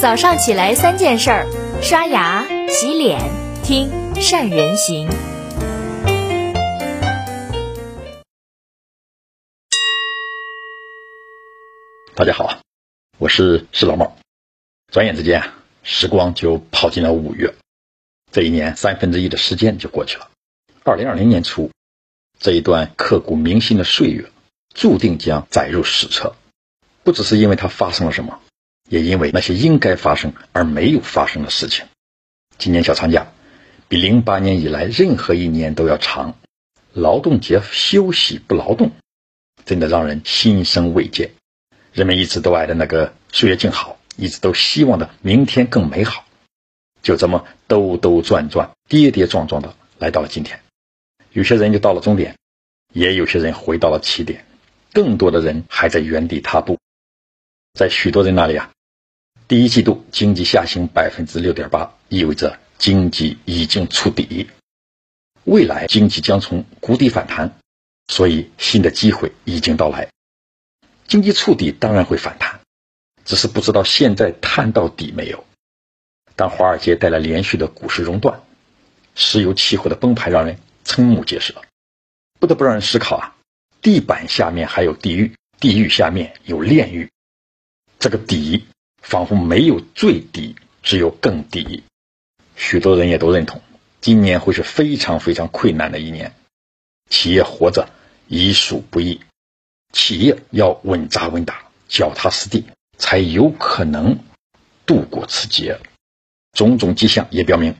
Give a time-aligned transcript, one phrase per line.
[0.00, 1.46] 早上起来三件事儿：
[1.82, 3.18] 刷牙、洗脸、
[3.64, 5.08] 听善人行。
[12.14, 12.60] 大家好，
[13.18, 14.16] 我是石老猫。
[14.92, 15.42] 转眼之间，
[15.82, 17.52] 时光就跑进了五月，
[18.30, 20.30] 这一年三分之一的时间就过去了。
[20.84, 21.72] 二零二零年初，
[22.38, 24.30] 这一段刻骨铭心的岁月，
[24.72, 26.36] 注定将载入史册。
[27.02, 28.38] 不只是因为它发生了什么。
[28.88, 31.86] 也因为那些应该发生而没有发生的事情，
[32.56, 33.32] 今年小长假
[33.86, 36.38] 比零八年以来任何一年都要长，
[36.92, 38.92] 劳动节休息不劳动，
[39.66, 41.32] 真的让人心生慰藉。
[41.92, 46.24] 人们一直都爱的那个岁月静好，一直都希望的明天更美好，
[47.02, 50.60] 就这么兜兜转转、跌跌撞撞的来到了今天。
[51.32, 52.36] 有些人就到了终点，
[52.94, 54.46] 也有些人回到了起点，
[54.94, 56.78] 更多的人还在原地踏步。
[57.74, 58.70] 在许多人那里啊。
[59.48, 64.46] 第一季度经济下行百分之六点八，意味着经济已经触底，
[65.44, 67.58] 未来经济将从谷底反弹，
[68.08, 70.10] 所以新的机会已经到来。
[71.06, 72.60] 经济触底当然会反弹，
[73.24, 75.42] 只是不知道现在探到底没有。
[76.36, 78.42] 当华尔街带来连续的股市熔断，
[79.14, 81.62] 石油期货的崩盘让人瞠目结舌，
[82.38, 83.34] 不得不让人思考啊，
[83.80, 87.10] 地板下面还有地狱，地狱下面有炼狱，
[87.98, 88.66] 这个底。
[89.00, 91.82] 仿佛没有最低，只有更低。
[92.56, 93.62] 许多人也都认同，
[94.00, 96.34] 今年会是非常非常困难的一年。
[97.08, 97.88] 企业活着
[98.26, 99.20] 已属不易，
[99.92, 102.64] 企业要稳扎稳打、脚踏实地，
[102.98, 104.18] 才有可能
[104.84, 105.80] 度过此劫。
[106.52, 107.76] 种种迹象也表明，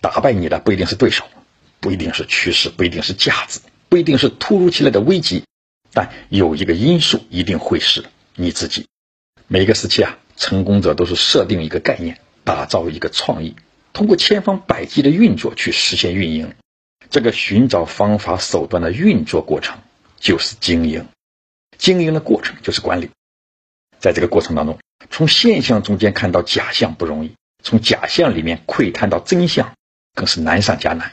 [0.00, 1.24] 打败你的不一定是对手，
[1.80, 5.44] 不一定是趋势，不一定是价值，不一定是突如其来的危机，
[5.92, 8.86] 但有一个因素一定会是你自己。
[9.46, 10.18] 每个时期啊。
[10.38, 13.56] 成功者都是设定一个概念，打造一个创意，
[13.92, 16.54] 通过千方百计的运作去实现运营。
[17.10, 19.78] 这个寻找方法手段的运作过程
[20.18, 21.06] 就是经营，
[21.76, 23.10] 经营的过程就是管理。
[23.98, 24.78] 在这个过程当中，
[25.10, 27.32] 从现象中间看到假象不容易，
[27.62, 29.74] 从假象里面窥探到真相
[30.14, 31.12] 更是难上加难。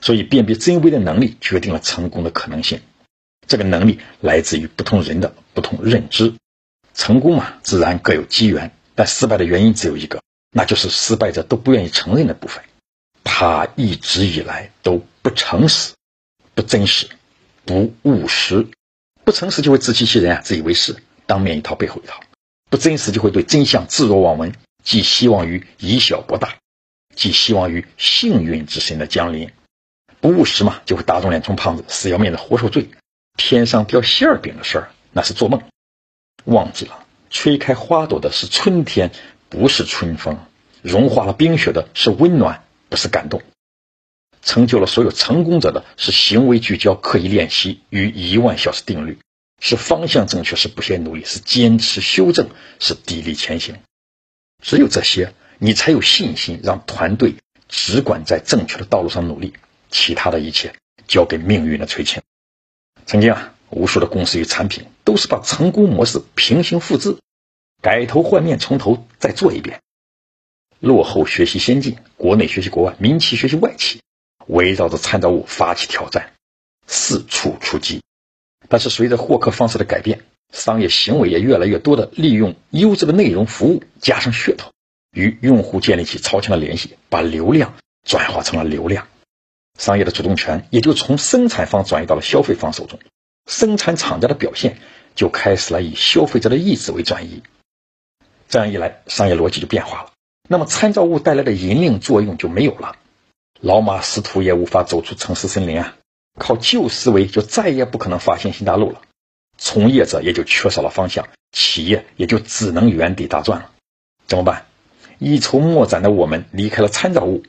[0.00, 2.82] 所以，辨别真伪的能力决定了成功的可能性。
[3.46, 6.34] 这个能力来自于不同人的不同认知。
[6.94, 12.64] 成功嘛，自然各有机缘，但失败的原因只有一个，那就是失败者都不愿意承认的部分。
[13.24, 15.92] 他一直以来都不诚实、
[16.54, 17.08] 不真实、
[17.64, 18.66] 不务实。
[19.24, 20.96] 不诚实就会自欺欺人啊，自以为是，
[21.26, 22.20] 当面一套背后一套；
[22.70, 26.56] 不真实就会对真相置若罔闻，寄希望于以小博大，
[27.16, 29.50] 寄希望于幸运之神的降临。
[30.20, 32.88] 不务实嘛，就会打肿脸充胖子，死要面子活受罪。
[33.36, 35.62] 天上掉馅儿饼的事儿，那是做梦。
[36.44, 39.10] 忘记了，吹开花朵的是春天，
[39.48, 40.36] 不是春风；
[40.82, 43.42] 融化了冰雪的是温暖，不是感动。
[44.42, 49.18] 成就了所有成功者的是行为聚焦、刻意练习与一万小时定律，
[49.58, 53.76] 是方向正确，是不懈努力，是坚持修正，是砥砺前行。
[54.62, 57.36] 只有这些，你才有信心让团队
[57.68, 59.54] 只管在正确的道路上努力，
[59.90, 60.74] 其他的一切
[61.06, 62.20] 交给命运的垂青。
[63.06, 63.53] 曾经啊。
[63.70, 67.16] 无数的公司与产品都是把成功模式平行复制，
[67.82, 69.80] 改头换面，从头再做一遍。
[70.80, 74.00] 落后学习先进，国内学习国外，民企学习外企，
[74.46, 76.32] 围绕着参照物发起挑战，
[76.86, 78.02] 四处出击。
[78.68, 80.20] 但是随着获客方式的改变，
[80.52, 84.72] 商业行为也越来越多的利用优质的内容服务，加上噱头，
[85.12, 87.74] 与用户建立起超强的联系，把流量
[88.06, 89.08] 转化成了流量。
[89.78, 93.00] 商业的主动权也就从生产方转移到了消费方手中。
[93.46, 94.78] 生产厂家的表现
[95.14, 97.42] 就开始了以消费者的意志为转移，
[98.48, 100.12] 这样一来，商业逻辑就变化了。
[100.48, 102.96] 那么，参照物带来的引领作用就没有了，
[103.60, 105.96] 老马识途也无法走出城市森林啊！
[106.38, 109.00] 靠旧思维就再也不可能发现新大陆了，
[109.56, 113.70] 从业者也就缺少了方向，企业也就只能原地打转了。
[114.26, 114.66] 怎么办？
[115.18, 117.44] 一筹莫展的我们离开了参照物，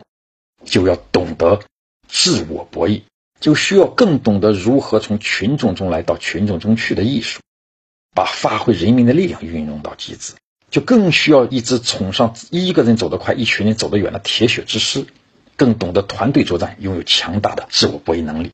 [0.64, 1.62] 就要懂得
[2.08, 3.02] 自我博弈。
[3.40, 7.42] 就需要更懂得如何从群众中来到群众中去的艺术，
[8.14, 10.34] 把发挥人民的力量运用到极致。
[10.72, 15.06] 就更需要一支崇尚一个人走得快，一群人走得远的铁血之师，
[15.56, 18.52] 更懂得团队作战，拥有强大的自我博弈能力。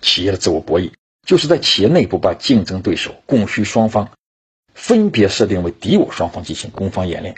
[0.00, 0.92] 企业的自我博弈，
[1.26, 4.10] 就是在企业内部把竞争对手、供需双方
[4.72, 7.36] 分别设定为敌我双方进行攻防演练，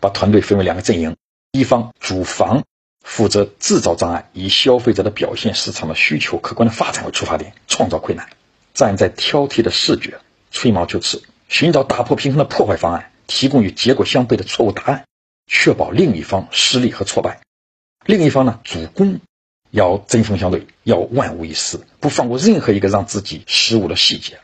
[0.00, 1.16] 把团队分为两个阵营，
[1.52, 2.64] 一方主防。
[3.02, 8.26] 负责制造障碍，以消费者的表现、市场的需求、客观的发展为出发点，创造困难；
[8.74, 10.20] 站在挑剔的视觉，
[10.50, 15.04] 吹毛求疵，寻找打破平衡的破坏方案，提供与结果相悖的错误答案，
[15.46, 17.40] 确保另一方失利和挫败。
[18.04, 19.20] 另一方呢，主攻
[19.70, 24.38] 要针锋相对，要万无一失，不放过任何一个让自己失误的细节，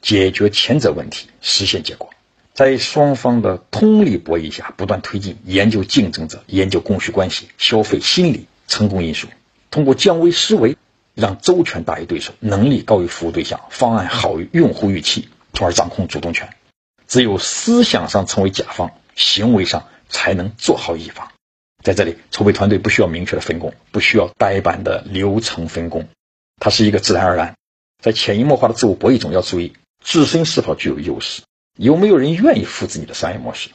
[0.00, 2.10] 解决前者问题，实现结果。
[2.56, 9.28] 在双方的通力博弈下，不断推进研究竞争者，研究供需关系，消费心理成功因素，
[9.70, 10.78] 通过降维思维，
[11.14, 16.48] 让周全大于对手，能力高于服务对象，方案好于用户预期，从而掌控主动权。
[17.06, 21.30] 只有思想上成为甲方，行为上才能做好乙方。
[21.84, 26.08] 在这里，筹备团队不需要明确的分工，不需要呆板的流程分工，
[26.58, 27.54] 它是一个自然而然。
[28.02, 31.42] 在潜移默化的自我博弈中，要注意自身是否具有优势，
[31.76, 33.70] 有没有人愿意复制你的商业模式。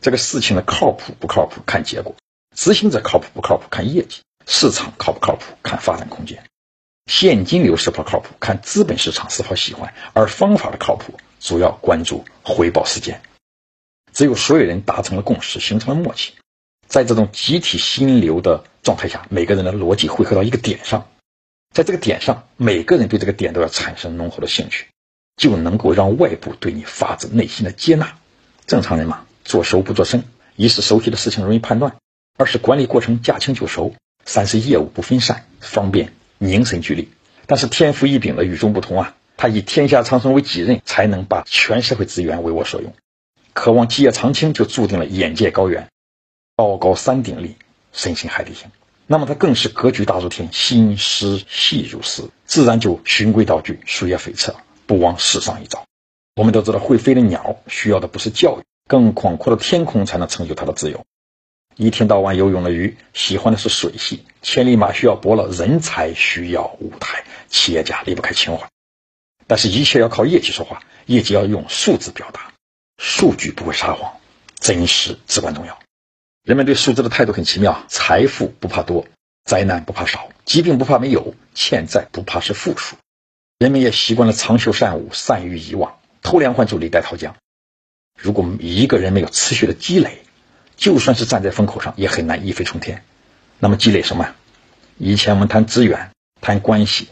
[0.00, 2.14] 这个事情的靠谱不靠谱看结果，
[2.54, 6.44] 执行者靠谱不靠谱看业绩，市场靠不靠谱看发展空间，
[7.06, 11.18] 现金流是否靠谱看资本市场是否喜欢，而方法的靠谱。
[11.40, 13.22] 主要关注回报时间，
[14.12, 16.32] 只有所有人达成了共识，形成了默契，
[16.88, 21.08] 在这种集体心流的状态下，每个人的逻辑汇合到一个点上，
[21.72, 24.88] 在这个点上，每个人对这个点都要产生浓厚的兴趣，
[25.38, 28.18] 就能够让外部对你发自内心的接纳。
[28.66, 30.24] 正常人嘛，做熟不做生，
[30.56, 31.96] 一是熟悉的事情容易判断，
[32.36, 33.94] 二是管理过程驾轻就熟，
[34.26, 37.08] 三是业务不分散，方便凝神聚力。
[37.46, 39.14] 但是天赋异禀的与众不同啊。
[39.40, 42.92] 他以天下苍生为己任，才能把全社会资源为我所用。
[43.52, 45.86] 渴望基业长青，就注定了眼界高远，
[46.56, 47.54] 高高山顶立，
[47.92, 48.72] 深深海底行。
[49.06, 54.54] 那么他更是格局大如天，心思细如丝，自然就循规蹈矩，树叶悱恻，
[54.88, 55.84] 不枉世上一遭。
[56.34, 61.04] 我们都知道，会飞的鸟需要的不是教育，更广阔的天空才能成就它的自由。
[61.76, 64.24] 一天到晚游泳的鱼，喜欢的是水系。
[64.40, 67.22] 千里马需要伯乐，人才需要舞台。
[67.48, 68.68] 企业家离不开情怀。
[69.46, 72.52] 但是，一切要靠业绩说话，业绩要用数字表达，
[72.96, 74.12] 数据不会撒谎，
[74.58, 75.78] 真实至关重要。
[76.42, 79.06] 人们对数字的态度很奇妙：财富不怕多，
[79.44, 82.96] 灾难不怕少，疾病不怕没有，欠债不怕是负数。
[83.58, 87.34] 人们也习惯了长袖善舞，善于遗忘，偷梁换柱，李代桃僵。
[88.16, 90.22] 如果一个人没有持续的积累，
[90.76, 93.02] 就算是站在风口上，也很难一飞冲天。
[93.58, 94.32] 那么积累什么？
[94.96, 97.08] 以前我们谈资源，谈关系，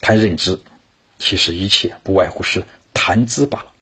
[0.00, 0.60] 谈认知。
[1.18, 2.64] 其实一切不外乎是
[2.94, 3.72] 谈资罢了。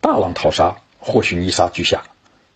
[0.00, 2.04] 大浪淘沙，或许泥沙俱下；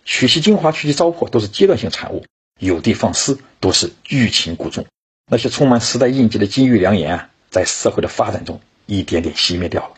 [0.05, 2.25] 取其精华，去其糟粕，都是阶段性产物。
[2.57, 4.85] 有的放矢，都是欲擒故纵。
[5.29, 9.91] 那些充满时代印记的金玉良言啊，在社会的发展中一点点熄灭掉了。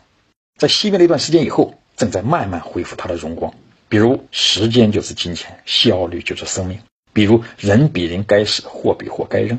[0.58, 3.54] 在熄灭了一段时间以后，正在慢慢恢复它的荣光。
[3.88, 6.78] 比如，时间就是金钱，效率就是生命；
[7.12, 9.58] 比如，人比人该死，货比货该扔；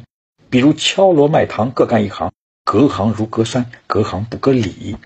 [0.50, 2.32] 比如，敲锣卖糖，各干一行。
[2.66, 4.98] 隔行如隔山，隔行不隔理。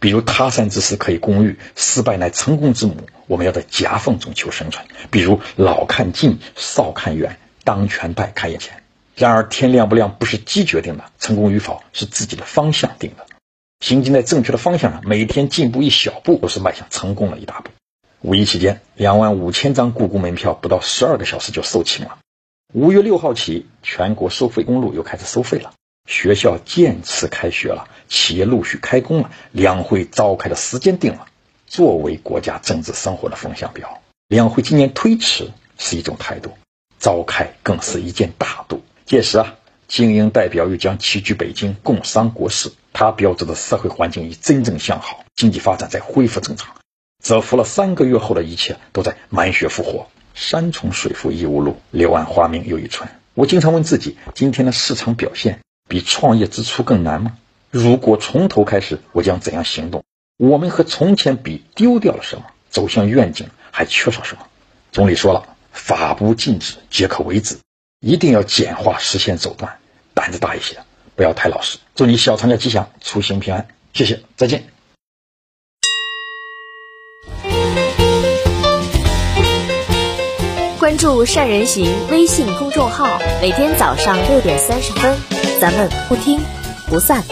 [0.00, 2.96] 比如他山之石可以攻玉，失败乃成功之母。
[3.26, 4.86] 我们要在夹缝中求生存。
[5.10, 8.82] 比如老看近，少看远，当权败看眼前。
[9.14, 13.26] 然而天亮不亮不是鸡决定的，成功与否是自己的方向定的。
[13.82, 17.70] 行进在正确的方向上，每天进步一小步，都是迈向成功的一大步。
[18.20, 22.18] 五一期间，两万五千张故宫门票不到十二个小时就售罄了。
[22.72, 25.72] 五月六号起，全国收费公路又开始收费了。
[26.08, 31.26] 学校渐次开学了，企业陆续开工了，两会召开的时间定了。
[31.66, 36.52] 作为国家政治生活的风向标，两会今年推迟是一种态度，
[37.00, 38.84] 召开更是一件大度。
[39.06, 39.56] 届时啊，
[39.92, 42.72] 精英代表又将齐聚北京，共商国事。
[42.94, 46.76] 它标志着社会环境已真正向好，经济发展在恢复正常。
[47.22, 50.08] 蛰伏了三个月后的一切都在满血复活。
[50.34, 53.06] 山重水复疑无路，柳暗花明又一村。
[53.34, 55.60] 我经常问自己，今天的市场表现。
[55.90, 57.36] 比创业之初更难吗？
[57.70, 60.04] 如果从头开始，我将怎样行动？
[60.38, 62.46] 我们和从前比，丢掉了什么？
[62.70, 64.46] 走向愿景还缺少什么？
[64.90, 67.58] 总理说了，法不禁止，皆可为之，
[68.00, 69.78] 一定要简化实现手段，
[70.14, 70.76] 胆子大一些，
[71.16, 71.78] 不要太老实。
[71.94, 73.66] 祝你小长假吉祥，出行平安。
[73.92, 74.64] 谢谢，再见。
[80.78, 85.16] 关注善人行微信公众号，每天早上六点三十分。
[85.60, 86.40] 咱们不听
[86.88, 87.22] 不散。